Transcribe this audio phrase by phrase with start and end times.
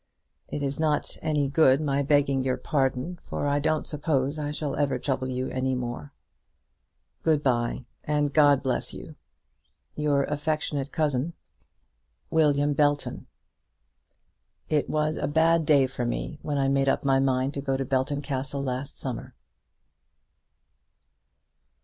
[0.47, 4.75] It is not any good my begging your pardon, for I don't suppose I shall
[4.75, 6.11] ever trouble you any more.
[7.21, 9.13] Good bye, and God bless you.
[9.95, 11.33] Your affectionate Cousin,
[12.31, 13.27] WILLIAM BELTON.
[14.69, 17.77] It was a bad day for me when I made up my mind to go
[17.77, 19.35] to Belton Castle last summer.